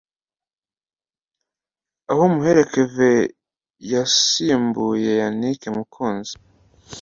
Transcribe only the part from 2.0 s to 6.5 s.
aho Muhire Kevin yasimbuye Yannick Mukunzi